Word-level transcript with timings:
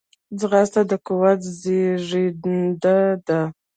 ځغاسته 0.39 0.81
د 0.89 0.91
قوت 1.05 1.39
زیږنده 2.07 2.97
ده 3.27 3.41